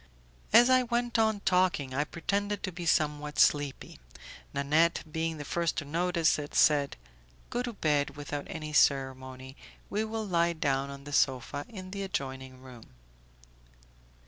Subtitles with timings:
[0.51, 3.99] As I went on talking, I pretended to be somewhat sleepy;
[4.51, 6.97] Nanette being the first to notice it, said,
[7.51, 9.55] "Go to bed without any ceremony,
[9.91, 12.87] we will lie down on the sofa in the adjoining room."